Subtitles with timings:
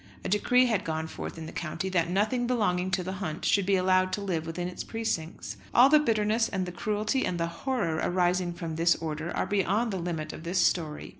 [0.25, 3.67] A decree had gone forth in the county, that nothing belonging to the hunt should
[3.67, 5.57] be allowed to live within its precincts.
[5.75, 9.93] All the bitterness and the cruelty and the horror arising from this order are beyond
[9.93, 11.09] the limit of this story.